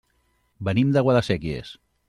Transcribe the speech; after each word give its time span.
Venim 0.69 0.95
de 0.95 1.05
Guadasséquies. 1.09 1.75